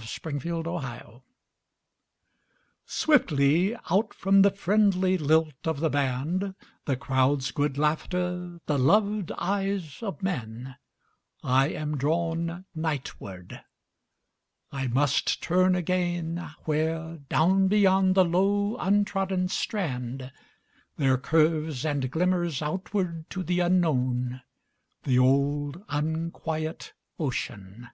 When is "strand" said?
19.48-20.30